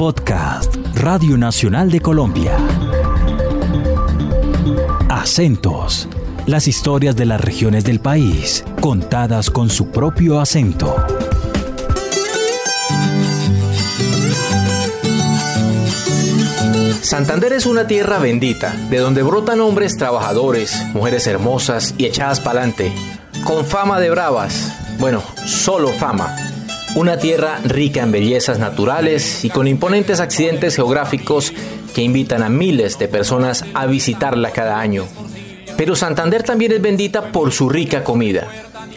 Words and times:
Podcast 0.00 0.76
Radio 0.94 1.36
Nacional 1.36 1.90
de 1.90 2.00
Colombia. 2.00 2.56
Acentos. 5.10 6.08
Las 6.46 6.66
historias 6.68 7.14
de 7.16 7.26
las 7.26 7.38
regiones 7.38 7.84
del 7.84 8.00
país, 8.00 8.64
contadas 8.80 9.50
con 9.50 9.68
su 9.68 9.90
propio 9.90 10.40
acento. 10.40 10.96
Santander 17.02 17.52
es 17.52 17.66
una 17.66 17.86
tierra 17.86 18.18
bendita, 18.18 18.74
de 18.88 18.96
donde 19.00 19.22
brotan 19.22 19.60
hombres 19.60 19.98
trabajadores, 19.98 20.82
mujeres 20.94 21.26
hermosas 21.26 21.94
y 21.98 22.06
echadas 22.06 22.40
pa'lante, 22.40 22.90
con 23.44 23.66
fama 23.66 24.00
de 24.00 24.08
bravas, 24.08 24.96
bueno, 24.98 25.22
solo 25.44 25.88
fama. 25.88 26.49
Una 26.96 27.18
tierra 27.18 27.60
rica 27.64 28.02
en 28.02 28.10
bellezas 28.10 28.58
naturales 28.58 29.44
y 29.44 29.50
con 29.50 29.68
imponentes 29.68 30.18
accidentes 30.18 30.74
geográficos 30.74 31.52
que 31.94 32.02
invitan 32.02 32.42
a 32.42 32.48
miles 32.48 32.98
de 32.98 33.06
personas 33.06 33.64
a 33.74 33.86
visitarla 33.86 34.50
cada 34.50 34.80
año. 34.80 35.06
Pero 35.76 35.94
Santander 35.94 36.42
también 36.42 36.72
es 36.72 36.82
bendita 36.82 37.30
por 37.30 37.52
su 37.52 37.68
rica 37.68 38.02
comida. 38.02 38.48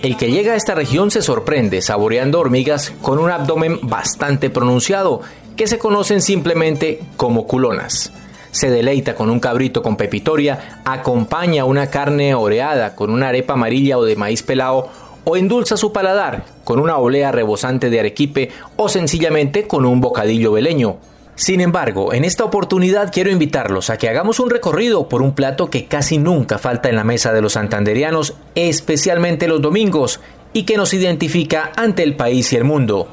El 0.02 0.18
que 0.18 0.32
llega 0.32 0.54
a 0.54 0.56
esta 0.56 0.74
región 0.74 1.12
se 1.12 1.22
sorprende 1.22 1.84
saboreando 1.84 2.40
hormigas 2.40 2.92
con 3.02 3.20
un 3.20 3.30
abdomen 3.30 3.80
bastante 3.84 4.50
pronunciado, 4.50 5.22
que 5.56 5.68
se 5.68 5.78
conocen 5.78 6.24
simplemente 6.24 7.00
como 7.16 7.46
culonas. 7.46 8.12
Se 8.50 8.72
deleita 8.72 9.14
con 9.14 9.30
un 9.30 9.40
cabrito 9.40 9.84
con 9.84 9.98
pepitoria, 9.98 10.82
acompaña 10.84 11.66
una 11.66 11.88
carne 11.88 12.34
oreada 12.34 12.96
con 12.96 13.12
una 13.12 13.30
arepa 13.30 13.54
amarilla 13.54 13.98
o 13.98 14.04
de 14.04 14.16
maíz 14.16 14.42
pelado 14.42 14.90
o 15.24 15.38
endulza 15.38 15.78
su 15.78 15.92
paladar 15.92 16.46
con 16.64 16.80
una 16.80 16.98
olea 16.98 17.32
rebosante 17.32 17.90
de 17.90 18.00
arequipe 18.00 18.50
o 18.76 18.90
sencillamente 18.90 19.68
con 19.68 19.86
un 19.86 20.02
bocadillo 20.02 20.52
veleño. 20.52 20.98
Sin 21.36 21.62
embargo, 21.62 22.14
en 22.14 22.26
esta 22.26 22.44
oportunidad 22.44 23.12
quiero 23.12 23.32
invitarlos 23.32 23.90
a 23.90 23.98
que 23.98 24.08
hagamos 24.08 24.40
un 24.40 24.52
recorrido 24.52 25.10
por 25.10 25.24
un 25.24 25.34
plato 25.34 25.70
que 25.70 25.86
casi 25.86 26.20
nunca 26.20 26.60
falta 26.60 26.90
en 26.90 26.96
la 26.96 27.04
mesa 27.04 27.34
de 27.34 27.42
los 27.42 27.54
santanderianos, 27.54 28.36
especialmente 28.54 29.48
los 29.48 29.62
domingos, 29.62 30.20
y 30.54 30.64
que 30.64 30.78
nos 30.78 30.94
identifica 30.94 31.72
ante 31.76 32.04
el 32.04 32.16
país 32.16 32.54
y 32.54 32.58
el 32.58 32.64
mundo. 32.64 33.08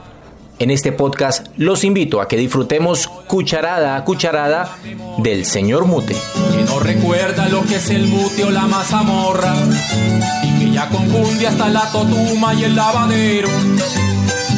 En 0.58 0.70
este 0.70 0.92
podcast 0.92 1.46
los 1.56 1.84
invito 1.84 2.20
a 2.20 2.28
que 2.28 2.36
disfrutemos 2.36 3.08
cucharada 3.26 3.96
a 3.96 4.04
cucharada 4.04 4.76
del 5.16 5.46
señor 5.46 5.86
Mute. 5.86 6.14
Que 6.14 6.64
no 6.64 6.78
recuerda 6.80 7.48
lo 7.48 7.62
que 7.62 7.76
es 7.76 7.88
el 7.88 8.06
mute 8.06 8.44
o 8.44 8.50
la 8.50 8.66
mazamorra 8.66 9.54
ya 10.72 10.88
confunde 10.88 11.46
hasta 11.46 11.68
la 11.68 11.90
totuma 11.92 12.54
y 12.54 12.64
el 12.64 12.76
lavadero 12.76 13.48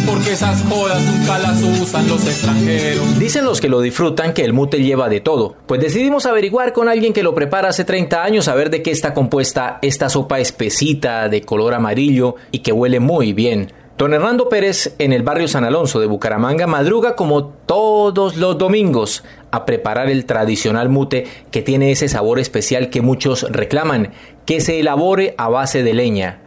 porque 0.06 0.32
esas 0.32 0.62
jodas 0.68 1.02
nunca 1.02 1.38
las 1.38 1.62
usan 1.62 2.08
los 2.08 2.26
extranjeros. 2.26 3.18
Dicen 3.18 3.44
los 3.44 3.60
que 3.60 3.68
lo 3.68 3.80
disfrutan 3.80 4.32
que 4.32 4.44
el 4.44 4.52
mute 4.52 4.82
lleva 4.82 5.08
de 5.08 5.20
todo. 5.20 5.56
Pues 5.66 5.80
decidimos 5.80 6.26
averiguar 6.26 6.72
con 6.72 6.88
alguien 6.88 7.12
que 7.12 7.22
lo 7.22 7.34
prepara 7.34 7.68
hace 7.68 7.84
30 7.84 8.22
años 8.22 8.48
a 8.48 8.54
ver 8.54 8.70
de 8.70 8.82
qué 8.82 8.90
está 8.90 9.14
compuesta 9.14 9.78
esta 9.82 10.08
sopa 10.08 10.40
espesita 10.40 11.28
de 11.28 11.42
color 11.42 11.74
amarillo 11.74 12.36
y 12.50 12.60
que 12.60 12.72
huele 12.72 13.00
muy 13.00 13.32
bien. 13.32 13.72
Don 13.98 14.14
Hernando 14.14 14.48
Pérez 14.48 14.94
en 14.98 15.12
el 15.12 15.22
barrio 15.22 15.48
San 15.48 15.64
Alonso 15.64 16.00
de 16.00 16.06
Bucaramanga 16.06 16.66
madruga 16.66 17.14
como 17.14 17.44
todos 17.44 18.36
los 18.36 18.58
domingos 18.58 19.22
a 19.50 19.66
preparar 19.66 20.08
el 20.08 20.24
tradicional 20.24 20.88
mute 20.88 21.26
que 21.50 21.62
tiene 21.62 21.92
ese 21.92 22.08
sabor 22.08 22.38
especial 22.38 22.88
que 22.88 23.02
muchos 23.02 23.46
reclaman, 23.50 24.12
que 24.46 24.60
se 24.60 24.80
elabore 24.80 25.34
a 25.36 25.48
base 25.48 25.82
de 25.82 25.94
leña. 25.94 26.40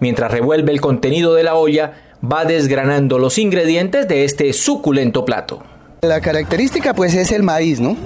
Mientras 0.00 0.32
revuelve 0.32 0.72
el 0.72 0.80
contenido 0.80 1.34
de 1.34 1.44
la 1.44 1.54
olla, 1.54 1.92
va 2.22 2.44
desgranando 2.44 3.18
los 3.18 3.38
ingredientes 3.38 4.08
de 4.08 4.24
este 4.24 4.52
suculento 4.52 5.24
plato. 5.24 5.62
La 6.02 6.20
característica 6.20 6.92
pues 6.92 7.14
es 7.14 7.30
el 7.30 7.42
maíz, 7.42 7.80
¿no? 7.80 7.96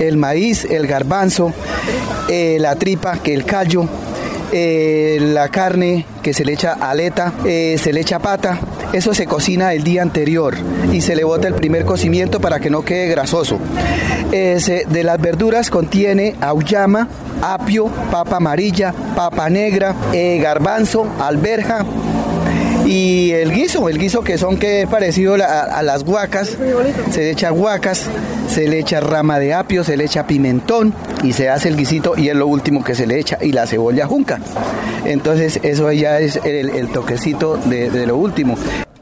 El 0.00 0.16
maíz, 0.16 0.64
el 0.64 0.86
garbanzo, 0.86 1.52
eh, 2.28 2.56
la 2.60 2.76
tripa, 2.76 3.18
que 3.18 3.34
el 3.34 3.44
callo, 3.44 3.88
eh, 4.52 5.18
la 5.20 5.48
carne 5.48 6.06
que 6.22 6.34
se 6.34 6.44
le 6.44 6.52
echa 6.52 6.72
aleta, 6.72 7.32
eh, 7.44 7.76
se 7.78 7.92
le 7.92 8.00
echa 8.00 8.18
pata, 8.18 8.60
eso 8.92 9.14
se 9.14 9.26
cocina 9.26 9.72
el 9.72 9.82
día 9.82 10.02
anterior 10.02 10.54
y 10.92 11.00
se 11.00 11.16
le 11.16 11.24
bota 11.24 11.48
el 11.48 11.54
primer 11.54 11.84
cocimiento 11.84 12.40
para 12.40 12.60
que 12.60 12.70
no 12.70 12.82
quede 12.82 13.08
grasoso. 13.08 13.58
de 14.30 15.02
las 15.04 15.20
verduras 15.20 15.70
contiene 15.70 16.36
auyama, 16.40 17.08
apio, 17.42 17.86
papa 18.10 18.36
amarilla, 18.36 18.94
papa 19.14 19.50
negra, 19.50 19.94
garbanzo, 20.12 21.06
alberja, 21.18 21.84
y 22.92 23.32
el 23.32 23.52
guiso, 23.52 23.88
el 23.88 23.96
guiso 23.96 24.22
que 24.22 24.36
son 24.36 24.58
que 24.58 24.82
es 24.82 24.88
parecido 24.88 25.34
a, 25.34 25.82
las 25.82 26.04
guacas, 26.04 26.58
se 27.10 27.20
le 27.20 27.30
echa 27.30 27.48
guacas, 27.48 28.06
se 28.48 28.68
le 28.68 28.80
echa 28.80 29.00
rama 29.00 29.38
de 29.38 29.54
apio, 29.54 29.82
se 29.82 29.96
le 29.96 30.04
echa 30.04 30.26
pimentón 30.26 30.92
y 31.22 31.32
se 31.32 31.48
hace 31.48 31.70
el 31.70 31.76
guisito 31.78 32.18
y 32.18 32.28
es 32.28 32.36
lo 32.36 32.46
último 32.46 32.84
que 32.84 32.94
se 32.94 33.06
le 33.06 33.18
echa 33.18 33.38
y 33.40 33.52
la 33.52 33.66
cebolla 33.66 34.06
junca. 34.06 34.40
Entonces 35.06 35.58
eso 35.62 35.90
ya 35.90 36.20
es 36.20 36.38
el, 36.44 36.92
toquecito 36.92 37.56
de, 37.56 37.88
de 37.88 38.06
lo 38.06 38.18
último. 38.18 38.58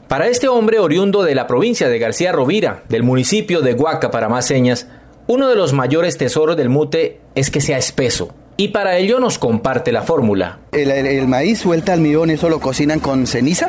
Para 0.06 0.28
este 0.28 0.46
hombre 0.46 0.78
oriundo 0.78 1.24
de 1.24 1.34
la 1.34 1.48
provincia 1.48 1.88
de 1.88 1.98
García 1.98 2.30
Rovira, 2.30 2.84
del 2.88 3.02
municipio 3.02 3.60
de 3.60 3.74
Huaca 3.74 4.12
para 4.12 4.28
más 4.28 4.46
señas, 4.46 4.86
uno 5.26 5.48
de 5.48 5.56
los 5.56 5.72
mayores 5.72 6.16
tesoros 6.16 6.56
del 6.56 6.68
mute 6.68 7.20
es 7.34 7.50
que 7.50 7.60
sea 7.60 7.78
espeso, 7.78 8.32
y 8.60 8.68
para 8.68 8.98
ello 8.98 9.20
nos 9.20 9.38
comparte 9.38 9.90
la 9.90 10.02
fórmula. 10.02 10.58
El, 10.72 11.26
maíz 11.26 11.60
suelta 11.60 11.94
almidón, 11.94 12.28
eso 12.28 12.50
lo 12.50 12.60
cocinan 12.60 13.00
con 13.00 13.26
ceniza 13.26 13.68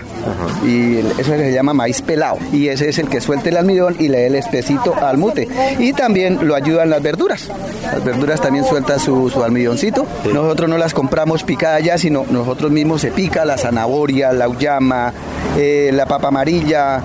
y 0.66 0.98
eso 0.98 1.32
se 1.32 1.54
llama 1.54 1.74
maíz 1.74 2.02
pelado 2.02 2.38
y 2.52 2.68
ese 2.68 2.90
es 2.90 3.00
el 3.00 3.08
que 3.08 3.22
suelta 3.22 3.48
el 3.48 3.56
almidón 3.56 3.96
y 4.00 4.10
le 4.10 4.20
da 4.20 4.28
el 4.28 4.36
espesito 4.36 4.94
al 4.94 5.18
mute 5.18 5.48
y 5.80 5.94
también 5.94 6.46
lo 6.46 6.56
ayudan 6.56 6.90
las 6.90 7.02
verduras. 7.02 7.50
Las 7.86 8.04
verduras 8.04 8.42
también 8.42 8.66
sueltan 8.66 9.00
su, 9.00 9.30
su 9.30 9.42
almidoncito. 9.42 10.06
Nosotros 10.34 10.70
no 10.70 10.78
las 10.78 10.94
compramos 10.94 11.44
picadas 11.44 11.82
ya, 11.84 11.98
sino 11.98 12.26
nosotros 12.30 12.70
mismos 12.70 13.00
se 13.00 13.12
pica 13.12 13.46
la 13.46 13.58
zanahoria, 13.58 14.34
la 14.34 14.50
uyama, 14.50 15.14
eh, 15.58 15.92
la 15.94 16.06
papa 16.06 16.28
amarilla, 16.28 17.02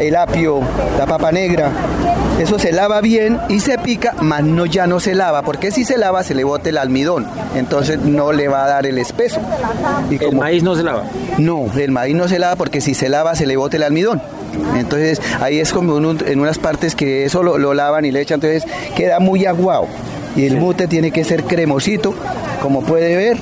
el 0.00 0.16
apio, 0.16 0.60
la 0.98 1.06
papa 1.06 1.32
negra. 1.32 1.70
Eso 2.38 2.58
se 2.58 2.72
lava 2.72 3.00
bien 3.00 3.38
y 3.48 3.60
se 3.60 3.78
pica, 3.78 4.14
mas 4.20 4.42
no 4.42 4.66
ya 4.66 4.86
no 4.86 4.98
se 4.98 5.14
lava, 5.14 5.42
porque 5.42 5.70
si 5.70 5.84
se 5.84 5.96
lava 5.96 6.24
se 6.24 6.34
le 6.34 6.42
bote 6.42 6.70
el 6.70 6.78
almidón, 6.78 7.26
entonces 7.54 8.00
no 8.00 8.32
le 8.32 8.48
va 8.48 8.64
a 8.64 8.68
dar 8.68 8.86
el 8.86 8.98
espeso. 8.98 9.40
Y 10.10 10.22
¿El 10.22 10.34
maíz 10.34 10.62
no 10.64 10.74
se 10.74 10.82
lava? 10.82 11.04
No, 11.38 11.66
el 11.76 11.92
maíz 11.92 12.16
no 12.16 12.26
se 12.26 12.40
lava 12.40 12.56
porque 12.56 12.80
si 12.80 12.94
se 12.94 13.08
lava 13.08 13.36
se 13.36 13.46
le 13.46 13.56
bote 13.56 13.76
el 13.76 13.84
almidón. 13.84 14.20
Entonces 14.76 15.20
ahí 15.40 15.60
es 15.60 15.72
como 15.72 15.96
en 15.96 16.40
unas 16.40 16.58
partes 16.58 16.94
que 16.94 17.24
eso 17.24 17.42
lo, 17.42 17.74
lavan 17.74 18.04
y 18.04 18.10
le 18.10 18.20
echan, 18.20 18.36
entonces 18.42 18.64
queda 18.96 19.20
muy 19.20 19.46
aguado. 19.46 19.86
Y 20.36 20.46
el 20.46 20.56
mute 20.56 20.88
tiene 20.88 21.12
que 21.12 21.22
ser 21.22 21.44
cremosito, 21.44 22.14
como 22.60 22.82
puede 22.82 23.14
ver, 23.16 23.36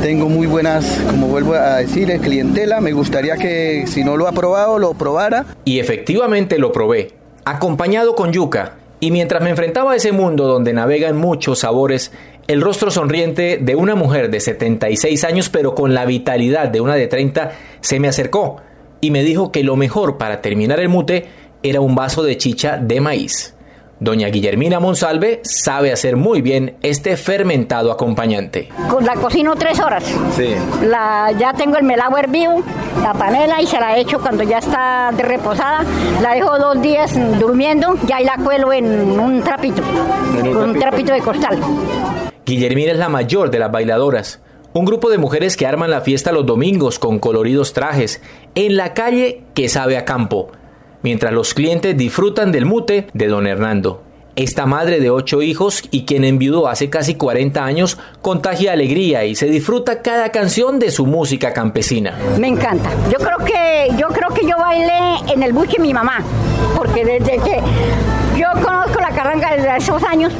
tengo 0.00 0.28
muy 0.28 0.46
buenas, 0.46 1.00
como 1.10 1.28
vuelvo 1.28 1.54
a 1.54 1.76
decir, 1.76 2.18
clientela. 2.20 2.80
Me 2.80 2.92
gustaría 2.92 3.36
que 3.36 3.84
si 3.86 4.02
no 4.02 4.16
lo 4.16 4.26
ha 4.26 4.32
probado, 4.32 4.78
lo 4.78 4.94
probara. 4.94 5.44
Y 5.64 5.78
efectivamente 5.78 6.58
lo 6.58 6.72
probé, 6.72 7.12
acompañado 7.44 8.14
con 8.14 8.32
yuca. 8.32 8.76
Y 8.98 9.10
mientras 9.10 9.42
me 9.42 9.50
enfrentaba 9.50 9.92
a 9.92 9.96
ese 9.96 10.12
mundo 10.12 10.46
donde 10.46 10.72
navegan 10.72 11.16
muchos 11.16 11.60
sabores, 11.60 12.12
el 12.46 12.60
rostro 12.60 12.90
sonriente 12.90 13.58
de 13.60 13.76
una 13.76 13.94
mujer 13.94 14.30
de 14.30 14.40
76 14.40 15.24
años, 15.24 15.48
pero 15.48 15.74
con 15.74 15.94
la 15.94 16.06
vitalidad 16.06 16.68
de 16.68 16.80
una 16.80 16.94
de 16.94 17.06
30, 17.06 17.52
se 17.80 18.00
me 18.00 18.08
acercó 18.08 18.56
y 19.00 19.10
me 19.10 19.22
dijo 19.22 19.52
que 19.52 19.64
lo 19.64 19.76
mejor 19.76 20.18
para 20.18 20.40
terminar 20.40 20.80
el 20.80 20.88
mute 20.88 21.26
era 21.62 21.80
un 21.80 21.94
vaso 21.94 22.22
de 22.22 22.36
chicha 22.36 22.78
de 22.78 23.00
maíz. 23.00 23.54
Doña 24.00 24.28
Guillermina 24.28 24.80
Monsalve 24.80 25.40
sabe 25.44 25.92
hacer 25.92 26.16
muy 26.16 26.40
bien 26.40 26.76
este 26.82 27.18
fermentado 27.18 27.92
acompañante. 27.92 28.70
La 29.02 29.14
cocino 29.16 29.54
tres 29.56 29.78
horas. 29.78 30.02
Sí. 30.34 30.54
La, 30.86 31.30
ya 31.38 31.52
tengo 31.52 31.76
el 31.76 31.84
melado 31.84 32.16
hervido, 32.16 32.62
la 33.02 33.12
panela 33.12 33.60
y 33.60 33.66
se 33.66 33.78
la 33.78 33.98
echo 33.98 34.18
cuando 34.18 34.42
ya 34.42 34.56
está 34.56 35.10
reposada. 35.10 35.84
La 36.22 36.32
dejo 36.32 36.58
dos 36.58 36.80
días 36.80 37.12
durmiendo, 37.38 37.94
ya 38.06 38.16
ahí 38.16 38.24
la 38.24 38.38
cuelo 38.42 38.72
en 38.72 39.20
un 39.20 39.42
trapito, 39.42 39.82
con 40.34 40.56
un 40.56 40.78
trapito 40.78 41.12
de 41.12 41.20
costal. 41.20 41.58
Guillermina 42.46 42.92
es 42.92 42.98
la 42.98 43.10
mayor 43.10 43.50
de 43.50 43.58
las 43.58 43.70
bailadoras. 43.70 44.40
Un 44.72 44.86
grupo 44.86 45.10
de 45.10 45.18
mujeres 45.18 45.58
que 45.58 45.66
arman 45.66 45.90
la 45.90 46.00
fiesta 46.00 46.32
los 46.32 46.46
domingos 46.46 46.98
con 46.98 47.18
coloridos 47.18 47.74
trajes, 47.74 48.22
en 48.54 48.78
la 48.78 48.94
calle 48.94 49.42
que 49.52 49.68
sabe 49.68 49.98
a 49.98 50.06
campo 50.06 50.52
mientras 51.02 51.32
los 51.32 51.54
clientes 51.54 51.96
disfrutan 51.96 52.52
del 52.52 52.66
mute 52.66 53.06
de 53.12 53.26
don 53.28 53.46
Hernando. 53.46 54.02
Esta 54.36 54.64
madre 54.64 55.00
de 55.00 55.10
ocho 55.10 55.42
hijos 55.42 55.82
y 55.90 56.04
quien 56.04 56.24
enviudó 56.24 56.68
hace 56.68 56.88
casi 56.88 57.14
40 57.16 57.64
años 57.64 57.98
contagia 58.22 58.72
alegría 58.72 59.24
y 59.24 59.34
se 59.34 59.46
disfruta 59.46 60.02
cada 60.02 60.30
canción 60.30 60.78
de 60.78 60.90
su 60.90 61.04
música 61.04 61.52
campesina. 61.52 62.16
Me 62.38 62.48
encanta. 62.48 62.90
Yo 63.10 63.18
creo 63.18 63.38
que 63.38 63.90
yo 63.98 64.08
creo 64.08 64.28
que 64.30 64.46
yo 64.46 64.56
bailé 64.56 65.32
en 65.32 65.42
el 65.42 65.52
buche 65.52 65.78
mi 65.80 65.92
mamá, 65.92 66.22
porque 66.76 67.04
desde 67.04 67.38
que 67.42 67.60
yo 68.38 68.46
conozco 68.64 69.00
la 69.00 69.10
carranga 69.10 69.56
desde 69.56 69.76
esos 69.76 70.02
años, 70.04 70.32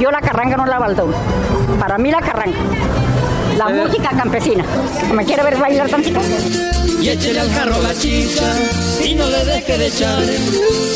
yo 0.00 0.10
la 0.10 0.20
carranga 0.20 0.56
no 0.56 0.66
la 0.66 0.78
baldó. 0.78 1.08
Para 1.80 1.98
mí 1.98 2.10
la 2.10 2.20
carranga 2.20 2.58
La 3.64 3.68
música 3.68 4.10
campesina. 4.10 4.64
¿Me 5.14 5.24
quiere 5.24 5.44
ver 5.44 5.56
bailar 5.56 5.88
tantito? 5.88 6.18
Y 7.00 7.08
échele 7.08 7.38
al 7.38 7.48
carro 7.54 7.80
la 7.80 7.94
chicha 7.94 8.42
y 9.04 9.14
no 9.14 9.30
le 9.30 9.44
deje 9.44 9.78
de 9.78 9.86
echar. 9.86 10.24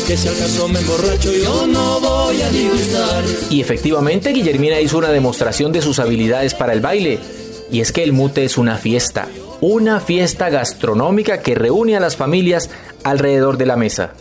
Que 0.05 0.17
si 0.17 0.27
al 0.27 0.37
caso 0.37 0.67
me 0.67 0.79
emborracho 0.79 1.31
yo 1.31 1.65
no 1.65 2.01
voy 2.01 2.41
a 2.41 2.49
disgustar. 2.49 3.23
Y 3.49 3.61
efectivamente 3.61 4.31
Guillermina 4.31 4.81
hizo 4.81 4.97
una 4.97 5.11
demostración 5.11 5.71
de 5.71 5.81
sus 5.81 5.99
habilidades 5.99 6.55
para 6.55 6.73
el 6.73 6.81
baile. 6.81 7.19
Y 7.71 7.79
es 7.79 7.93
que 7.93 8.03
el 8.03 8.11
mute 8.11 8.43
es 8.43 8.57
una 8.57 8.75
fiesta, 8.75 9.29
una 9.61 10.01
fiesta 10.01 10.49
gastronómica 10.49 11.41
que 11.41 11.55
reúne 11.55 11.95
a 11.95 12.01
las 12.01 12.17
familias 12.17 12.69
alrededor 13.05 13.57
de 13.57 13.65
la 13.65 13.77
mesa. 13.77 14.11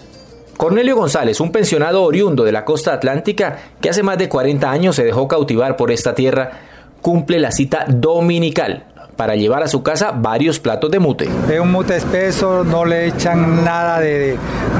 Cornelio 0.56 0.94
González, 0.94 1.40
un 1.40 1.50
pensionado 1.50 2.04
oriundo 2.04 2.44
de 2.44 2.52
la 2.52 2.64
costa 2.64 2.92
atlántica 2.92 3.58
que 3.80 3.90
hace 3.90 4.04
más 4.04 4.18
de 4.18 4.28
40 4.28 4.70
años 4.70 4.94
se 4.94 5.04
dejó 5.04 5.26
cautivar 5.26 5.76
por 5.76 5.90
esta 5.90 6.14
tierra, 6.14 6.75
cumple 7.06 7.38
la 7.38 7.52
cita 7.52 7.84
dominical 7.86 8.82
para 9.14 9.36
llevar 9.36 9.62
a 9.62 9.68
su 9.68 9.80
casa 9.80 10.10
varios 10.10 10.58
platos 10.58 10.90
de 10.90 10.98
mute. 10.98 11.28
Es 11.48 11.60
un 11.60 11.70
mute 11.70 11.94
espeso, 11.94 12.64
no 12.64 12.84
le 12.84 13.06
echan 13.06 13.64
nada 13.64 14.00
de, 14.00 14.36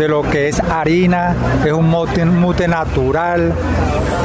lo 0.08 0.23
que 0.23 0.49
es 0.49 0.58
harina, 0.58 1.37
es 1.64 1.73
un 1.73 1.88
mute, 1.88 2.67
natural, 2.67 3.52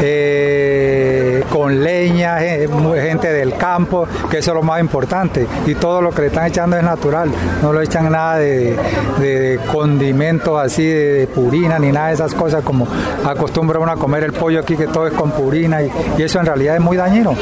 eh, 0.01 1.43
con 1.51 1.83
leña, 1.83 2.39
gente 2.39 3.31
del 3.31 3.53
campo, 3.53 4.07
que 4.31 4.39
eso 4.39 4.49
es 4.49 4.55
lo 4.55 4.63
más 4.63 4.81
importante. 4.81 5.45
Y 5.67 5.75
todo 5.75 6.01
lo 6.01 6.09
que 6.09 6.23
le 6.23 6.27
están 6.29 6.47
echando 6.47 6.77
es 6.77 6.83
natural, 6.83 7.29
no 7.61 7.71
le 7.71 7.83
echan 7.83 8.11
nada 8.11 8.37
de, 8.37 9.59
condimentos 9.71 10.59
así, 10.59 10.87
de, 10.87 11.27
purina, 11.27 11.77
ni 11.77 11.91
nada 11.91 12.07
de 12.07 12.15
esas 12.15 12.33
cosas 12.33 12.63
como 12.63 12.87
acostumbra 13.23 13.77
uno 13.77 13.91
a 13.91 13.95
comer 13.95 14.23
el 14.23 14.33
pollo 14.33 14.59
aquí, 14.59 14.75
que 14.75 14.87
todo 14.87 15.05
es 15.05 15.13
con 15.13 15.29
purina, 15.29 15.83
y 15.83 16.23
eso 16.23 16.39
en 16.39 16.47
realidad 16.47 16.77
es 16.77 16.81
muy 16.81 16.97
dañino. 16.97 17.35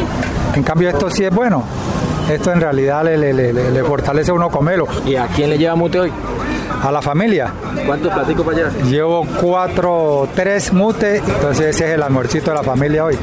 En 0.56 0.64
cambio 0.64 0.90
esto 0.90 1.10
sí 1.10 1.24
es 1.24 1.34
bueno 1.34 1.64
esto 2.30 2.52
en 2.52 2.62
realidad 2.62 3.04
le, 3.04 3.84
fortalece 3.84 4.32
a 4.32 4.34
uno 4.34 4.50
comerlo. 4.50 4.88
¿Y 5.06 5.16
a 5.16 5.28
quién 5.28 5.50
le 5.50 5.58
lleva 5.58 5.76
mute 5.76 6.00
hoy? 6.00 6.12
A 6.82 6.92
la 6.92 7.02
familia. 7.02 7.52
¿Cuántos 7.86 8.14
platicos 8.14 8.46
para 8.46 8.58
llevar? 8.58 8.74
Llevo 8.84 9.26
cuatro, 9.42 10.30
tres 10.36 10.72
mute, 10.72 11.18
entonces 11.18 11.76
ese 11.76 11.88
es 11.88 11.92
el 11.96 12.04
amorcito 12.04 12.52
de 12.52 12.58
la 12.58 12.64
familia 12.64 13.06
hoy. 13.06 13.18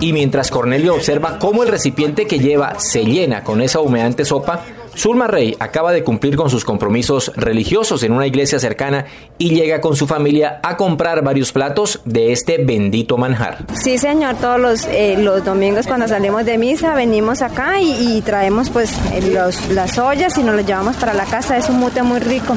Y 0.00 0.12
mientras 0.12 0.50
Cornelio 0.50 0.94
observa 0.94 1.38
cómo 1.38 1.62
el 1.62 1.68
recipiente 1.68 2.26
que 2.26 2.38
lleva 2.38 2.78
se 2.78 3.04
llena 3.04 3.42
con 3.42 3.60
esa 3.60 3.80
humeante 3.80 4.24
sopa, 4.24 4.60
Zulma 4.96 5.26
Rey 5.26 5.54
acaba 5.58 5.92
de 5.92 6.02
cumplir 6.02 6.36
con 6.36 6.50
sus 6.50 6.64
compromisos 6.64 7.30
religiosos 7.36 8.02
en 8.02 8.12
una 8.12 8.26
iglesia 8.26 8.58
cercana 8.58 9.04
y 9.38 9.50
llega 9.50 9.80
con 9.80 9.94
su 9.94 10.06
familia 10.06 10.60
a 10.62 10.76
comprar 10.76 11.22
varios 11.22 11.52
platos 11.52 12.00
de 12.04 12.32
este 12.32 12.58
bendito 12.58 13.18
manjar. 13.18 13.58
Sí, 13.74 13.98
señor, 13.98 14.36
todos 14.36 14.58
los, 14.58 14.86
eh, 14.86 15.16
los 15.18 15.44
domingos 15.44 15.86
cuando 15.86 16.08
salimos 16.08 16.44
de 16.44 16.56
misa 16.56 16.94
venimos 16.94 17.42
acá 17.42 17.80
y, 17.80 18.22
traemos 18.22 18.70
pues 18.70 18.92
los, 19.30 19.68
las 19.68 19.98
ollas 19.98 20.36
y 20.38 20.42
nos 20.42 20.56
las 20.56 20.66
llevamos 20.66 20.96
para 20.96 21.12
la 21.12 21.24
casa. 21.24 21.56
Es 21.58 21.68
un 21.68 21.78
mute 21.78 22.02
muy 22.02 22.20
rico. 22.20 22.56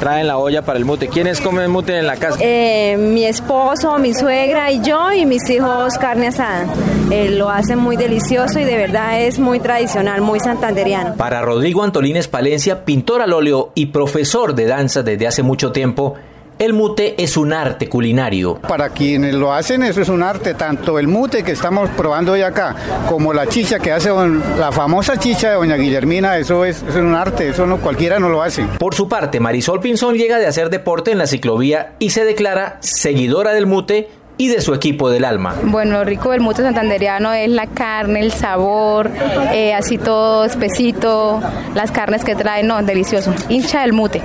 Traen 0.00 0.26
la 0.26 0.38
olla 0.38 0.62
para 0.62 0.78
el 0.78 0.84
mute. 0.84 1.08
¿Quiénes 1.08 1.40
comen 1.40 1.70
mute 1.70 1.96
en 1.96 2.06
la 2.06 2.16
casa? 2.16 2.38
Eh, 2.40 2.96
mi 2.98 3.24
esposo, 3.24 3.98
mi 3.98 4.12
suegra 4.12 4.70
y 4.72 4.82
yo 4.82 5.12
y 5.12 5.24
mis 5.24 5.48
hijos 5.48 5.94
carne 5.98 6.28
asada. 6.28 6.66
Eh, 7.10 7.30
lo 7.30 7.48
hacen 7.48 7.78
muy 7.78 7.96
delicioso 7.96 8.58
y 8.58 8.64
de 8.64 8.76
verdad 8.76 9.20
es 9.20 9.38
muy 9.38 9.60
tradicional, 9.60 10.20
muy 10.20 10.40
santanderiano. 10.40 11.14
Para 11.14 11.40
Rodrigo 11.40 11.75
Antolínez 11.82 12.28
Palencia, 12.28 12.84
pintor 12.84 13.22
al 13.22 13.32
óleo 13.32 13.72
y 13.74 13.86
profesor 13.86 14.54
de 14.54 14.66
danza 14.66 15.02
desde 15.02 15.26
hace 15.26 15.42
mucho 15.42 15.72
tiempo, 15.72 16.14
el 16.58 16.72
mute 16.72 17.22
es 17.22 17.36
un 17.36 17.52
arte 17.52 17.88
culinario. 17.88 18.54
Para 18.54 18.88
quienes 18.88 19.34
lo 19.34 19.52
hacen, 19.52 19.82
eso 19.82 20.00
es 20.00 20.08
un 20.08 20.22
arte, 20.22 20.54
tanto 20.54 20.98
el 20.98 21.06
mute 21.06 21.42
que 21.42 21.52
estamos 21.52 21.90
probando 21.90 22.32
hoy 22.32 22.40
acá, 22.40 22.74
como 23.08 23.34
la 23.34 23.46
chicha 23.46 23.78
que 23.78 23.92
hace 23.92 24.10
la 24.58 24.72
famosa 24.72 25.18
chicha 25.18 25.50
de 25.50 25.56
doña 25.56 25.76
Guillermina, 25.76 26.38
eso 26.38 26.64
es, 26.64 26.82
un 26.94 27.14
arte, 27.14 27.50
eso 27.50 27.66
no 27.66 27.76
cualquiera 27.78 28.18
no 28.18 28.30
lo 28.30 28.42
hace. 28.42 28.64
Por 28.78 28.94
su 28.94 29.06
parte, 29.06 29.38
Marisol 29.38 29.80
Pinzón 29.80 30.14
llega 30.14 30.38
de 30.38 30.46
hacer 30.46 30.70
deporte 30.70 31.10
en 31.10 31.18
la 31.18 31.26
ciclovía 31.26 31.92
y 31.98 32.10
se 32.10 32.24
declara 32.24 32.78
seguidora 32.80 33.52
del 33.52 33.66
mute 33.66 34.08
y 34.38 34.48
de 34.48 34.60
su 34.60 34.74
equipo 34.74 35.10
del 35.10 35.24
alma. 35.24 35.54
Bueno, 35.62 35.98
lo 35.98 36.04
rico 36.04 36.30
del 36.30 36.40
mute 36.40 36.62
santanderiano 36.62 37.32
es 37.32 37.48
la 37.48 37.66
carne, 37.66 38.20
el 38.20 38.32
sabor, 38.32 39.10
eh, 39.52 39.74
así 39.74 39.98
todo 39.98 40.44
espesito, 40.44 41.40
las 41.74 41.90
carnes 41.90 42.24
que 42.24 42.34
trae, 42.34 42.62
no, 42.62 42.82
delicioso. 42.82 43.34
Hincha 43.48 43.82
del 43.82 43.92
mute, 43.92 44.22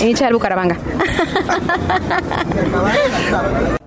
hincha 0.00 0.26
del 0.26 0.34
Bucaramanga. 0.34 0.78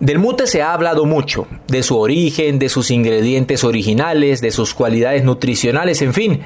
Del 0.00 0.18
mute 0.18 0.46
se 0.46 0.62
ha 0.62 0.72
hablado 0.72 1.04
mucho, 1.04 1.46
de 1.68 1.82
su 1.82 1.98
origen, 1.98 2.58
de 2.58 2.70
sus 2.70 2.90
ingredientes 2.90 3.64
originales, 3.64 4.40
de 4.40 4.50
sus 4.50 4.72
cualidades 4.72 5.24
nutricionales, 5.24 6.00
en 6.00 6.14
fin. 6.14 6.40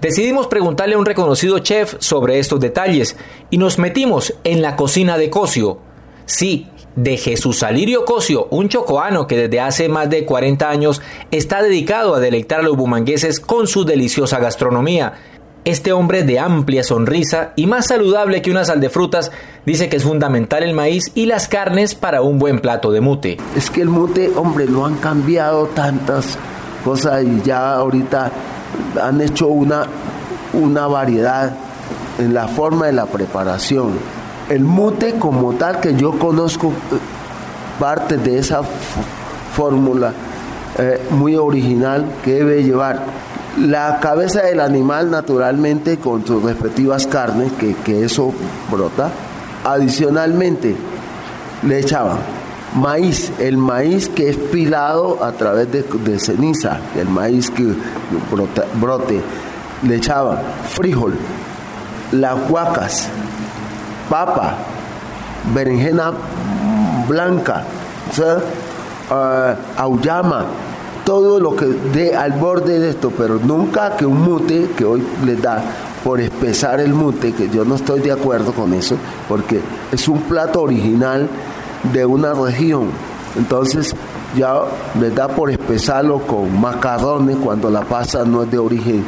Decidimos 0.00 0.46
preguntarle 0.46 0.94
a 0.94 0.98
un 0.98 1.04
reconocido 1.04 1.58
chef 1.58 1.96
sobre 1.98 2.38
estos 2.38 2.60
detalles 2.60 3.16
y 3.50 3.58
nos 3.58 3.80
metimos 3.80 4.34
en 4.44 4.62
la 4.62 4.76
cocina 4.76 5.18
de 5.18 5.28
Cosio. 5.28 5.80
Sí, 6.24 6.68
de 6.96 7.16
Jesús 7.16 7.62
Alirio 7.62 8.04
Cosio, 8.04 8.48
un 8.50 8.68
chocoano 8.68 9.26
que 9.26 9.36
desde 9.36 9.60
hace 9.60 9.88
más 9.88 10.10
de 10.10 10.24
40 10.24 10.68
años 10.68 11.00
está 11.30 11.62
dedicado 11.62 12.14
a 12.14 12.20
deleitar 12.20 12.60
a 12.60 12.62
los 12.64 12.76
bumangueses 12.76 13.40
con 13.40 13.66
su 13.66 13.84
deliciosa 13.84 14.38
gastronomía. 14.38 15.14
Este 15.64 15.92
hombre 15.92 16.22
de 16.22 16.38
amplia 16.38 16.82
sonrisa 16.82 17.52
y 17.54 17.66
más 17.66 17.88
saludable 17.88 18.40
que 18.40 18.50
una 18.50 18.64
sal 18.64 18.80
de 18.80 18.88
frutas 18.88 19.30
dice 19.66 19.90
que 19.90 19.96
es 19.96 20.04
fundamental 20.04 20.62
el 20.62 20.72
maíz 20.72 21.12
y 21.14 21.26
las 21.26 21.48
carnes 21.48 21.94
para 21.94 22.22
un 22.22 22.38
buen 22.38 22.60
plato 22.60 22.90
de 22.90 23.02
mute. 23.02 23.36
Es 23.54 23.70
que 23.70 23.82
el 23.82 23.88
mute, 23.88 24.32
hombre, 24.36 24.66
lo 24.66 24.86
han 24.86 24.96
cambiado 24.96 25.66
tantas 25.66 26.38
cosas 26.82 27.22
y 27.24 27.42
ya 27.42 27.74
ahorita 27.74 28.32
han 29.02 29.20
hecho 29.20 29.48
una, 29.48 29.86
una 30.54 30.86
variedad 30.86 31.54
en 32.18 32.32
la 32.32 32.48
forma 32.48 32.86
de 32.86 32.92
la 32.92 33.06
preparación 33.06 34.19
el 34.50 34.64
mute 34.64 35.14
como 35.14 35.54
tal 35.54 35.80
que 35.80 35.94
yo 35.94 36.18
conozco 36.18 36.68
eh, 36.68 36.98
parte 37.78 38.18
de 38.18 38.38
esa 38.38 38.60
fórmula 39.54 40.12
eh, 40.78 41.00
muy 41.10 41.36
original 41.36 42.04
que 42.22 42.34
debe 42.34 42.62
llevar 42.62 43.04
la 43.58 43.98
cabeza 44.00 44.42
del 44.42 44.60
animal 44.60 45.10
naturalmente 45.10 45.98
con 45.98 46.26
sus 46.26 46.42
respectivas 46.42 47.06
carnes, 47.06 47.52
que, 47.84 48.04
eso 48.04 48.32
brota. 48.70 49.10
Adicionalmente 49.64 50.76
le 51.62 51.78
echaban 51.80 52.18
maíz, 52.74 53.32
el 53.38 53.56
maíz 53.56 54.08
que 54.08 54.30
es 54.30 54.36
pilado 54.36 55.22
a 55.22 55.32
través 55.32 55.68
de, 55.70 56.18
ceniza, 56.18 56.78
el 56.96 57.08
maíz 57.08 57.50
que 57.50 57.74
brote, 58.80 59.20
le 59.82 59.96
echaban 59.96 60.38
frijol, 60.70 61.14
las 62.12 62.36
huacas, 62.48 63.08
papa, 64.10 64.56
berenjena 65.54 66.12
blanca, 67.08 67.64
sea, 68.12 68.38
uh, 69.10 69.80
auyama, 69.80 70.44
todo 71.04 71.40
lo 71.40 71.56
que 71.56 71.66
dé 71.66 72.14
al 72.14 72.32
borde 72.32 72.78
de 72.78 72.90
esto, 72.90 73.10
pero 73.16 73.38
nunca 73.38 73.96
que 73.96 74.04
un 74.04 74.20
mute 74.20 74.70
que 74.76 74.84
hoy 74.84 75.06
les 75.24 75.40
da 75.40 75.62
por 76.04 76.20
espesar 76.20 76.80
el 76.80 76.92
mute, 76.92 77.32
que 77.32 77.48
yo 77.48 77.64
no 77.64 77.76
estoy 77.76 78.00
de 78.00 78.12
acuerdo 78.12 78.52
con 78.52 78.74
eso, 78.74 78.96
porque 79.28 79.60
es 79.92 80.08
un 80.08 80.20
plato 80.22 80.62
original 80.62 81.28
de 81.92 82.04
una 82.04 82.32
región. 82.32 82.88
Entonces 83.36 83.94
ya 84.36 84.62
les 85.00 85.14
da 85.14 85.28
por 85.28 85.50
espesarlo 85.50 86.18
con 86.20 86.60
macarrones 86.60 87.36
cuando 87.36 87.70
la 87.70 87.82
pasta 87.82 88.24
no 88.24 88.42
es 88.42 88.50
de 88.50 88.58
origen 88.58 89.04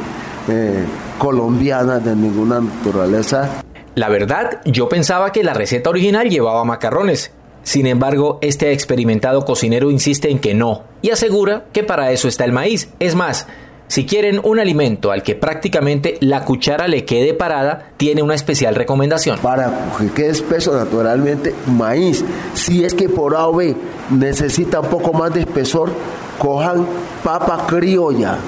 eh, 0.47 0.85
colombiana 1.17 1.99
de 1.99 2.15
ninguna 2.15 2.59
naturaleza. 2.59 3.62
La 3.95 4.09
verdad, 4.09 4.61
yo 4.65 4.89
pensaba 4.89 5.31
que 5.31 5.43
la 5.43 5.53
receta 5.53 5.91
original 5.91 6.29
llevaba 6.29 6.63
macarrones. 6.65 7.31
Sin 7.61 7.85
embargo, 7.85 8.39
este 8.41 8.71
experimentado 8.71 9.45
cocinero 9.45 9.91
insiste 9.91 10.29
en 10.29 10.39
que 10.39 10.53
no 10.53 10.83
y 11.01 11.11
asegura 11.11 11.65
que 11.71 11.83
para 11.83 12.11
eso 12.11 12.27
está 12.27 12.43
el 12.43 12.51
maíz. 12.51 12.89
Es 12.99 13.13
más, 13.15 13.47
si 13.87 14.05
quieren 14.05 14.41
un 14.43 14.59
alimento 14.59 15.11
al 15.11 15.21
que 15.21 15.35
prácticamente 15.35 16.17
la 16.21 16.43
cuchara 16.43 16.87
le 16.87 17.05
quede 17.05 17.35
parada, 17.35 17.91
tiene 17.97 18.23
una 18.23 18.33
especial 18.33 18.73
recomendación. 18.73 19.37
Para 19.39 19.71
que 19.99 20.09
quede 20.09 20.29
espeso 20.29 20.75
naturalmente, 20.75 21.53
maíz. 21.67 22.25
Si 22.55 22.83
es 22.83 22.95
que 22.95 23.07
por 23.07 23.35
A 23.35 23.47
o 23.47 23.53
B 23.53 23.75
necesita 24.09 24.79
un 24.79 24.87
poco 24.87 25.13
más 25.13 25.33
de 25.33 25.41
espesor, 25.41 25.91
cojan 26.39 26.87
papa 27.23 27.67
criolla 27.67 28.39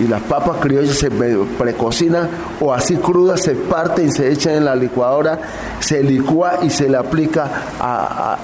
y 0.00 0.06
las 0.06 0.22
papas 0.22 0.58
criollas 0.60 0.96
se 0.96 1.10
precocinan 1.10 2.28
o 2.60 2.72
así 2.72 2.96
crudas 2.96 3.42
se 3.42 3.54
parten 3.54 4.08
y 4.08 4.10
se 4.10 4.32
echan 4.32 4.54
en 4.54 4.64
la 4.64 4.74
licuadora, 4.74 5.40
se 5.80 6.02
licúa 6.02 6.60
y 6.62 6.70
se 6.70 6.88
le 6.88 6.96
aplica 6.96 7.64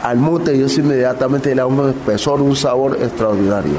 al 0.02 0.18
mute 0.18 0.54
y 0.56 0.62
eso 0.62 0.80
inmediatamente 0.80 1.50
le 1.50 1.56
da 1.56 1.66
un 1.66 1.90
espesor, 1.90 2.40
un 2.40 2.56
sabor 2.56 2.98
extraordinario. 3.00 3.74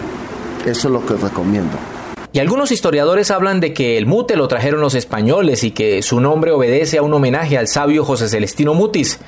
Eso 0.65 0.88
es 0.88 0.94
lo 0.94 1.05
que 1.05 1.13
recomiendo. 1.15 1.77
Y 2.32 2.39
algunos 2.39 2.72
historiadores 2.72 3.32
hablan 3.32 3.62
de 3.62 3.74
que 3.74 3.98
el 3.98 4.08
mute 4.08 4.36
lo 4.36 4.48
trajeron 4.48 4.82
los 4.82 4.94
españoles 4.94 5.63
y 5.63 5.72
que 5.72 6.01
su 6.01 6.20
nombre 6.20 6.51
obedece 6.51 6.98
a 6.98 7.01
un 7.01 7.13
homenaje 7.13 7.58
al 7.58 7.67
sabio 7.67 8.03
José 8.03 8.27
Celestino 8.27 8.74
Mutis. 8.74 9.20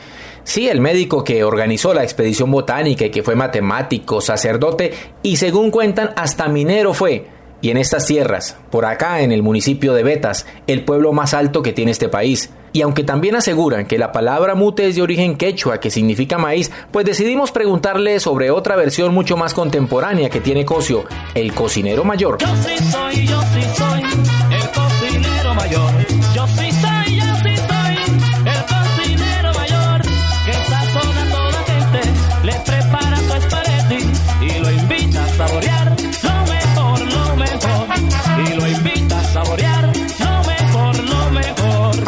Sí, 0.44 0.68
el 0.68 0.82
médico 0.82 1.24
que 1.24 1.44
organizó 1.44 1.94
la 1.94 2.04
expedición 2.04 2.52
botánica 2.52 3.06
y 3.06 3.10
que 3.10 3.24
fue 3.24 3.36
matemático, 3.36 4.20
sacerdote 4.20 4.94
y 5.24 5.38
según 5.38 5.72
cuentan 5.72 6.12
hasta 6.16 6.48
minero 6.48 6.94
fue. 6.94 7.37
Y 7.62 7.72
en 7.72 7.78
estas 7.78 8.06
tierras, 8.06 8.56
por 8.70 8.86
acá 8.86 9.22
en 9.22 9.32
el 9.32 9.42
municipio 9.42 9.94
de 9.94 10.04
Betas, 10.04 10.46
el 10.68 10.86
pueblo 10.86 11.12
más 11.14 11.34
alto 11.34 11.64
que 11.64 11.74
tiene 11.74 11.92
este 11.92 12.10
país. 12.10 12.52
Y 12.74 12.82
aunque 12.82 13.04
también 13.04 13.36
aseguran 13.36 13.88
que 13.88 13.98
la 13.98 14.12
palabra 14.12 14.54
mute 14.54 14.88
es 14.88 14.96
de 14.96 15.02
origen 15.02 15.38
quechua, 15.38 15.80
que 15.80 15.90
significa 15.90 16.38
maíz, 16.38 16.72
pues 16.92 17.06
decidimos 17.06 17.52
preguntarle 17.52 18.20
sobre 18.20 18.52
otra 18.52 18.76
versión 18.76 19.14
mucho 19.14 19.38
más 19.38 19.56
contemporánea 19.56 20.30
que 20.30 20.42
tiene 20.42 20.66
Cosio, 20.66 21.06
el 21.34 21.54
cocinero 21.54 22.04
mayor. 22.04 22.38
Yo 22.38 22.48
soy, 22.92 23.26
yo 23.26 23.42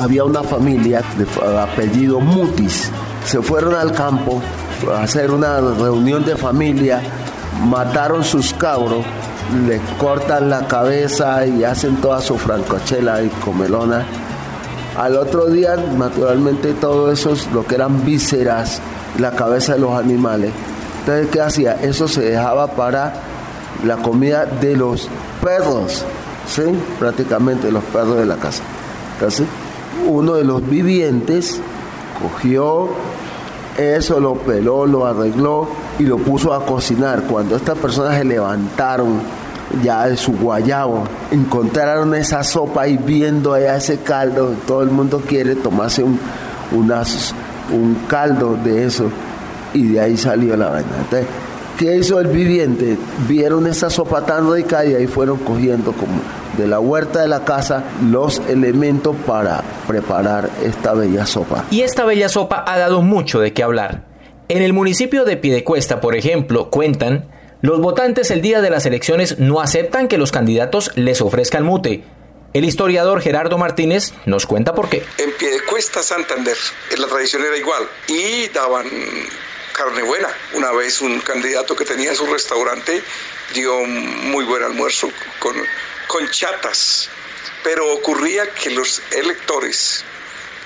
había 0.10 0.24
una 0.24 0.42
familia 0.42 1.04
de 1.20 1.60
apellido 1.60 2.20
Mutis. 2.20 2.90
Se 3.26 3.44
fueron 3.44 3.76
al 3.76 3.92
campo 3.92 4.42
a 4.92 5.04
hacer 5.04 5.30
una 5.30 5.62
reunión 5.62 6.26
de 6.26 6.36
familia, 6.36 7.00
mataron 7.68 8.24
sus 8.24 8.52
cabros, 8.56 9.06
le 9.68 9.80
cortan 10.00 10.50
la 10.50 10.66
cabeza 10.66 11.46
y 11.46 11.64
hacen 11.64 11.98
toda 11.98 12.22
su 12.22 12.40
francochela 12.40 13.22
y 13.22 13.30
comelona. 13.46 14.04
Al 14.98 15.16
otro 15.16 15.46
día, 15.46 15.76
naturalmente, 15.76 16.74
todo 16.74 17.12
eso 17.12 17.34
es 17.34 17.46
lo 17.52 17.64
que 17.68 17.76
eran 17.76 18.04
vísceras, 18.04 18.82
la 19.20 19.34
cabeza 19.34 19.74
de 19.74 19.80
los 19.82 19.94
animales. 19.94 20.52
Entonces, 21.02 21.28
¿qué 21.32 21.40
hacía? 21.40 21.74
Eso 21.84 22.08
se 22.08 22.22
dejaba 22.22 22.66
para 22.66 23.14
la 23.86 23.98
comida 23.98 24.48
de 24.48 24.76
los 24.76 25.08
perros, 25.40 26.04
¿sí? 26.48 26.64
Prácticamente 26.98 27.72
los 27.72 27.84
perros 27.84 28.18
de 28.18 28.26
la 28.26 28.38
casa. 28.38 28.64
Uno 30.10 30.34
de 30.34 30.44
los 30.44 30.68
vivientes 30.68 31.60
cogió 32.22 32.90
eso, 33.78 34.20
lo 34.20 34.36
peló, 34.36 34.86
lo 34.86 35.06
arregló 35.06 35.68
y 35.98 36.04
lo 36.04 36.18
puso 36.18 36.54
a 36.54 36.66
cocinar. 36.66 37.24
Cuando 37.24 37.56
estas 37.56 37.78
personas 37.78 38.18
se 38.18 38.26
levantaron 38.26 39.22
ya 39.84 40.08
de 40.08 40.18
su 40.18 40.34
guayabo, 40.34 41.04
encontraron 41.32 42.14
esa 42.16 42.44
sopa 42.44 42.88
y 42.88 42.98
viendo 42.98 43.54
allá 43.54 43.78
ese 43.78 44.00
caldo, 44.00 44.56
todo 44.68 44.82
el 44.82 44.90
mundo 44.90 45.22
quiere 45.26 45.56
tomarse 45.56 46.04
un, 46.04 46.20
un 46.72 47.98
caldo 48.08 48.58
de 48.62 48.86
eso 48.86 49.10
y 49.74 49.94
de 49.94 50.02
ahí 50.02 50.18
salió 50.18 50.58
la 50.58 50.70
vaina. 50.70 50.90
¿Qué 51.80 51.96
hizo 51.96 52.20
el 52.20 52.28
viviente? 52.28 52.98
Vieron 53.26 53.66
esa 53.66 53.90
sopa 53.90 54.26
tan 54.26 54.52
rica 54.52 54.84
y 54.84 54.96
ahí 54.96 55.08
fueron 55.08 55.38
cogiendo 55.38 55.94
como 55.94 56.22
de 56.58 56.68
la 56.68 56.82
huerta 56.82 57.22
de 57.22 57.30
la 57.30 57.46
casa 57.46 57.86
los 58.04 58.40
elementos 58.50 59.16
para 59.26 59.64
preparar 59.88 60.50
esta 60.62 60.94
bella 60.94 61.26
sopa. 61.26 61.64
Y 61.72 61.84
esta 61.84 62.04
bella 62.04 62.28
sopa 62.28 62.66
ha 62.68 62.78
dado 62.78 63.02
mucho 63.02 63.40
de 63.40 63.54
qué 63.54 63.64
hablar. 63.64 64.04
En 64.50 64.62
el 64.62 64.74
municipio 64.74 65.24
de 65.24 65.38
Piedecuesta, 65.38 66.02
por 66.02 66.18
ejemplo, 66.18 66.70
cuentan, 66.70 67.30
los 67.62 67.80
votantes 67.80 68.30
el 68.30 68.42
día 68.42 68.60
de 68.60 68.72
las 68.72 68.86
elecciones 68.86 69.40
no 69.40 69.62
aceptan 69.62 70.10
que 70.10 70.18
los 70.18 70.34
candidatos 70.34 70.92
les 70.96 71.22
ofrezcan 71.22 71.64
mute. 71.64 72.04
El 72.52 72.66
historiador 72.66 73.22
Gerardo 73.22 73.58
Martínez 73.58 74.12
nos 74.26 74.46
cuenta 74.46 74.76
por 74.76 74.90
qué. 74.90 75.02
En 75.18 75.32
pie 75.40 75.50
de 75.50 75.62
cuesta 75.62 76.04
Santander, 76.04 76.58
la 76.98 77.08
tradición 77.08 77.42
era 77.42 77.56
igual 77.56 77.84
y 78.10 78.50
daban 78.50 78.86
carne 79.80 80.02
buena. 80.02 80.28
Una 80.56 80.74
vez 80.74 81.00
un 81.00 81.22
candidato 81.22 81.74
que 81.74 81.86
tenía 81.86 82.14
su 82.14 82.26
restaurante 82.26 83.02
dio 83.54 83.78
un 83.78 84.30
muy 84.30 84.44
buen 84.44 84.62
almuerzo 84.62 85.10
con, 85.40 85.56
con 86.08 86.30
chatas, 86.32 87.08
pero 87.64 87.90
ocurría 87.94 88.54
que 88.56 88.72
los 88.72 89.02
electores 89.12 90.04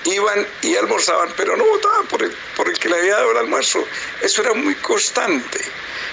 iban 0.02 0.44
y 0.62 0.74
almorzaban, 0.74 1.32
pero 1.36 1.56
no 1.56 1.64
votaban 1.64 2.08
por 2.08 2.24
el, 2.24 2.32
por 2.56 2.68
el 2.68 2.76
que 2.76 2.88
le 2.88 2.96
había 2.96 3.14
dado 3.14 3.30
el 3.30 3.36
almuerzo. 3.36 3.86
Eso 4.20 4.42
era 4.42 4.52
muy 4.52 4.74
constante. 4.74 5.60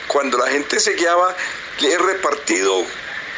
Cuando 0.06 0.38
la 0.38 0.52
gente 0.52 0.80
se 0.80 0.94
guiaba, 0.94 1.36
le 1.80 1.94
he 1.94 1.98
repartido 1.98 2.86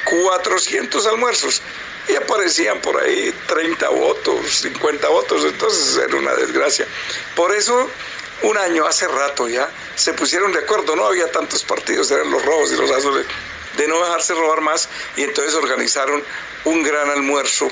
400 0.04 1.08
almuerzos 1.08 1.62
y 2.10 2.16
aparecían 2.16 2.82
por 2.82 3.02
ahí 3.02 3.34
30 3.48 3.90
votos, 3.90 4.60
50 4.62 5.08
votos, 5.08 5.46
entonces 5.46 5.98
era 5.98 6.18
una 6.18 6.34
desgracia. 6.34 6.86
Por 7.34 7.56
eso, 7.56 7.90
un 8.44 8.58
año, 8.58 8.86
hace 8.86 9.08
rato 9.08 9.48
ya, 9.48 9.70
se 9.96 10.14
pusieron 10.14 10.52
de 10.52 10.60
acuerdo, 10.60 10.96
no 10.96 11.06
había 11.06 11.32
tantos 11.32 11.64
partidos, 11.64 12.12
eran 12.12 12.30
los 12.30 12.44
rojos 12.44 12.72
y 12.72 12.78
los 12.78 12.92
azules, 12.92 13.26
de 13.78 13.88
no 13.88 14.00
dejarse 14.04 14.34
robar 14.34 14.62
más 14.62 14.90
y 15.16 15.24
entonces 15.24 15.54
organizaron 15.56 16.24
un 16.66 16.84
gran 16.84 17.10
almuerzo, 17.10 17.70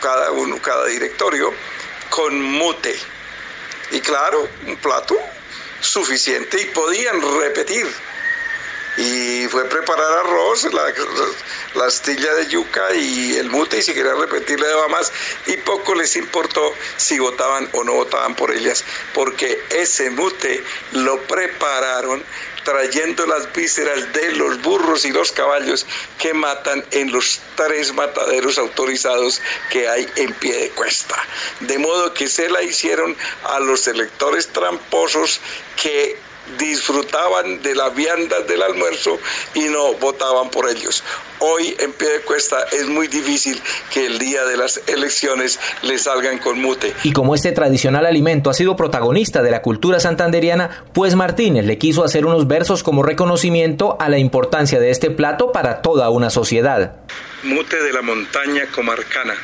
cada 0.00 0.30
uno, 0.30 0.60
cada 0.62 0.86
directorio, 0.86 1.52
con 2.10 2.40
mute. 2.40 2.96
Y 3.90 4.00
claro, 4.00 4.48
un 4.66 4.76
plato 4.76 5.16
suficiente 5.80 6.60
y 6.60 6.66
podían 6.66 7.20
repetir 7.40 7.86
y 8.96 9.46
fue 9.48 9.64
preparar 9.68 10.20
arroz, 10.20 10.64
la, 10.72 10.92
la 11.74 11.86
astilla 11.86 12.34
de 12.34 12.46
yuca 12.48 12.94
y 12.94 13.36
el 13.36 13.50
mute 13.50 13.78
y 13.78 13.82
si 13.82 13.94
querían 13.94 14.18
repetir 14.18 14.58
le 14.58 14.66
daba 14.66 14.88
más 14.88 15.12
y 15.46 15.56
poco 15.58 15.94
les 15.94 16.16
importó 16.16 16.74
si 16.96 17.18
votaban 17.18 17.68
o 17.72 17.84
no 17.84 17.92
votaban 17.94 18.34
por 18.34 18.52
ellas 18.52 18.84
porque 19.14 19.62
ese 19.70 20.10
mute 20.10 20.64
lo 20.92 21.20
prepararon 21.22 22.24
trayendo 22.66 23.24
las 23.26 23.52
vísceras 23.52 24.12
de 24.12 24.32
los 24.32 24.60
burros 24.60 25.04
y 25.04 25.12
los 25.12 25.30
caballos 25.30 25.86
que 26.18 26.34
matan 26.34 26.84
en 26.90 27.12
los 27.12 27.40
tres 27.54 27.94
mataderos 27.94 28.58
autorizados 28.58 29.40
que 29.70 29.88
hay 29.88 30.08
en 30.16 30.34
pie 30.34 30.56
de 30.56 30.70
cuesta. 30.70 31.16
De 31.60 31.78
modo 31.78 32.12
que 32.12 32.26
se 32.26 32.48
la 32.48 32.64
hicieron 32.64 33.16
a 33.44 33.60
los 33.60 33.86
electores 33.86 34.48
tramposos 34.48 35.40
que 35.80 36.18
disfrutaban 36.58 37.62
de 37.62 37.74
las 37.74 37.94
viandas 37.94 38.46
del 38.46 38.62
almuerzo 38.62 39.18
y 39.54 39.64
no 39.64 39.94
votaban 39.94 40.50
por 40.50 40.68
ellos. 40.68 41.02
Hoy 41.38 41.76
en 41.78 41.92
pie 41.92 42.08
de 42.08 42.20
cuesta 42.20 42.56
es 42.72 42.86
muy 42.86 43.08
difícil 43.08 43.60
que 43.92 44.06
el 44.06 44.18
día 44.18 44.44
de 44.44 44.56
las 44.56 44.80
elecciones 44.86 45.58
le 45.82 45.98
salgan 45.98 46.38
con 46.38 46.60
mute. 46.60 46.94
Y 47.02 47.12
como 47.12 47.34
este 47.34 47.52
tradicional 47.52 48.06
alimento 48.06 48.48
ha 48.48 48.54
sido 48.54 48.76
protagonista 48.76 49.42
de 49.42 49.50
la 49.50 49.62
cultura 49.62 50.00
santanderiana, 50.00 50.84
pues 50.92 51.14
Martínez 51.14 51.66
le 51.66 51.78
quiso 51.78 52.04
hacer 52.04 52.24
unos 52.24 52.46
versos 52.46 52.82
como 52.82 53.02
reconocimiento 53.02 53.96
a 54.00 54.08
la 54.08 54.18
importancia 54.18 54.80
de 54.80 54.90
este 54.90 55.10
plato 55.10 55.52
para 55.52 55.82
toda 55.82 56.10
una 56.10 56.30
sociedad. 56.30 56.96
Mute 57.42 57.82
de 57.82 57.92
la 57.92 58.02
montaña 58.02 58.66
comarcana, 58.74 59.34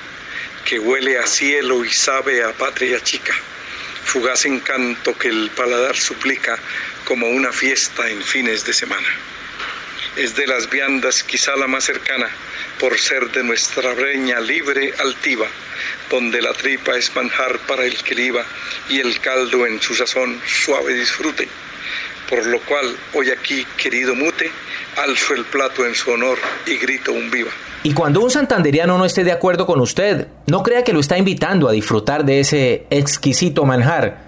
que 0.65 0.79
huele 0.79 1.19
a 1.19 1.27
cielo 1.27 1.85
y 1.85 1.91
sabe 1.91 2.43
a 2.43 2.53
patria 2.53 3.01
chica 3.01 3.35
fugaz 4.05 4.45
encanto 4.47 5.17
que 5.17 5.29
el 5.29 5.51
paladar 5.51 5.97
suplica 5.97 6.59
como 7.05 7.29
una 7.29 7.53
fiesta 7.53 8.09
en 8.09 8.23
fines 8.23 8.65
de 8.65 8.73
semana. 8.73 9.09
Es 10.17 10.37
de 10.37 10.47
las 10.47 10.69
viandas 10.69 11.23
quizá 11.23 11.57
la 11.57 11.67
más 11.67 11.85
cercana, 11.85 12.29
por 12.79 12.99
ser 12.99 13.31
de 13.31 13.43
nuestra 13.43 13.95
breña 13.95 14.41
libre 14.41 14.93
altiva, 14.99 15.47
donde 16.11 16.43
la 16.43 16.53
tripa 16.53 16.97
es 16.97 17.15
manjar 17.15 17.59
para 17.61 17.85
el 17.87 17.97
que 18.03 18.15
liba 18.15 18.45
y 18.89 19.01
el 19.01 19.21
caldo 19.21 19.67
en 19.67 19.81
su 19.81 19.95
sazón 19.95 20.41
suave 20.47 20.95
disfrute. 20.95 21.49
Por 22.29 22.45
lo 22.47 22.61
cual 22.61 22.97
hoy 23.15 23.31
aquí, 23.31 23.67
querido 23.77 24.15
mute, 24.15 24.51
alzo 24.97 25.35
el 25.35 25.45
plato 25.45 25.87
en 25.87 25.95
su 25.95 26.11
honor 26.11 26.39
y 26.67 26.77
grito 26.77 27.13
un 27.13 27.31
viva. 27.31 27.53
Y 27.85 27.95
cuando 27.95 28.21
un 28.21 28.31
santanderiano 28.31 28.97
no 28.97 29.05
esté 29.05 29.25
de 29.25 29.33
acuerdo 29.33 29.67
con 29.67 29.81
usted, 29.81 30.29
no 30.47 30.62
crea 30.62 30.85
que 30.85 30.93
lo 30.93 31.01
está 31.01 31.19
invitando 31.19 31.69
a 31.69 31.73
disfrutar 31.73 32.25
de 32.25 32.39
ese 32.39 32.87
exquisito 32.91 33.65
manjar. 33.65 34.19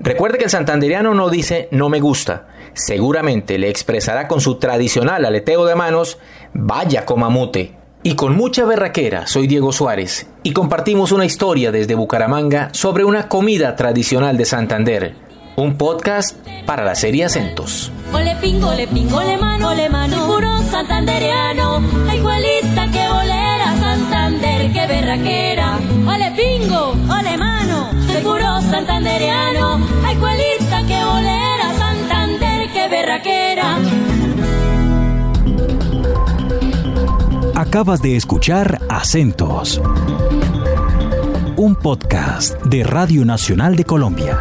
Recuerde 0.00 0.38
que 0.38 0.44
el 0.44 0.50
santanderiano 0.50 1.14
no 1.14 1.30
dice 1.30 1.68
no 1.70 1.88
me 1.88 2.00
gusta. 2.00 2.48
Seguramente 2.74 3.56
le 3.58 3.68
expresará 3.68 4.26
con 4.26 4.40
su 4.40 4.56
tradicional 4.56 5.24
aleteo 5.24 5.64
de 5.64 5.76
manos, 5.76 6.18
vaya 6.54 7.04
comamute. 7.04 7.74
Y 8.02 8.14
con 8.14 8.36
mucha 8.36 8.64
berraquera, 8.64 9.26
soy 9.26 9.46
Diego 9.46 9.72
Suárez 9.72 10.28
y 10.42 10.52
compartimos 10.52 11.12
una 11.12 11.24
historia 11.24 11.70
desde 11.70 11.94
Bucaramanga 11.94 12.70
sobre 12.72 13.04
una 13.04 13.28
comida 13.28 13.76
tradicional 13.76 14.36
de 14.36 14.44
Santander. 14.44 15.27
Un 15.58 15.76
podcast 15.76 16.36
para 16.66 16.84
la 16.84 16.94
serie 16.94 17.24
Acentos. 17.24 17.90
Ole 18.12 18.36
pingo, 18.36 18.68
ole 18.68 18.86
pingo, 18.86 19.16
ole 19.16 19.36
mano, 19.38 19.70
ole 19.70 19.88
mano, 19.88 20.28
puro 20.28 20.62
santandereano, 20.70 21.80
la 22.06 22.14
igualita 22.14 22.88
que 22.92 23.08
bolera, 23.08 23.76
Santander, 23.80 24.72
que 24.72 24.86
berraquera. 24.86 25.80
Ole 26.06 26.32
pingo, 26.36 26.90
ole 27.12 27.36
mano, 27.36 27.90
puro 28.22 28.60
santandereano, 28.70 29.80
la 30.00 30.12
igualita 30.12 30.86
que 30.86 31.04
bolera, 31.04 31.74
Santander, 31.76 32.72
que 32.72 32.88
berraquera. 32.88 33.78
Acabas 37.56 38.00
de 38.00 38.14
escuchar 38.14 38.78
Acentos, 38.88 39.82
un 41.56 41.74
podcast 41.74 42.62
de 42.62 42.84
Radio 42.84 43.24
Nacional 43.24 43.74
de 43.74 43.84
Colombia. 43.84 44.40